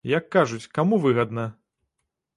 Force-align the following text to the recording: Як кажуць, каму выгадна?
Як 0.11 0.25
кажуць, 0.35 0.69
каму 0.79 0.99
выгадна? 1.05 1.45